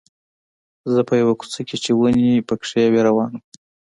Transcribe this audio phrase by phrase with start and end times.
[0.93, 3.41] زه په یوه کوڅه کې چې ونې پکې وې روان وم.